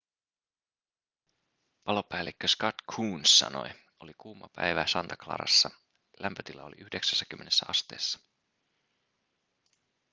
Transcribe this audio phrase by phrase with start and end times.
[1.83, 3.69] palopäällikkö scott kouns sanoi
[3.99, 5.69] oli kuuma päivä santa clarassa
[6.19, 8.19] lämpötila oli 90 asteessa